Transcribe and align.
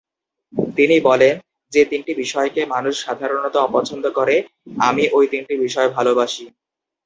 তিনি 0.77 0.95
বলেন, 0.99 1.35
‘যে 1.73 1.81
তিনটি 1.85 2.11
বিষয়কে 2.13 2.61
মানুষ 2.65 2.93
সাধারণত 3.05 3.55
অপছন্দ 3.57 4.05
করে, 4.09 4.35
আমি 4.79 5.03
ওই 5.11 5.25
তিনটি 5.27 5.53
বিষয় 5.57 5.87
ভালোবাসি। 5.89 6.45